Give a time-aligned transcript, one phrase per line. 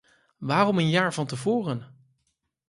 [0.37, 1.95] Waarom een jaar van te voren?